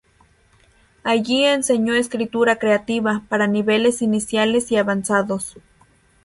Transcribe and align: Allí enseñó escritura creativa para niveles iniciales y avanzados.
Allí 1.03 1.43
enseñó 1.45 1.93
escritura 1.93 2.55
creativa 2.55 3.21
para 3.29 3.45
niveles 3.45 4.01
iniciales 4.01 4.71
y 4.71 4.77
avanzados. 4.77 5.57